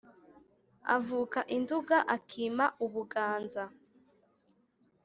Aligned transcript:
Avuka 0.95 1.39
i 1.55 1.57
Nduga 1.63 1.97
akima 2.15 2.65
u 2.85 2.87
Buganza, 2.93 3.63